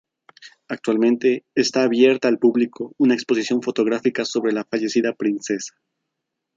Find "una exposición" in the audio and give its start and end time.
2.97-3.61